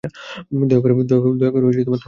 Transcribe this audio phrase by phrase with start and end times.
[0.59, 0.93] দয়া করে
[1.85, 1.99] থামুন।